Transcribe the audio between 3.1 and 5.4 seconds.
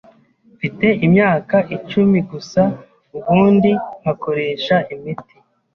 ubundi nkakoresha imiti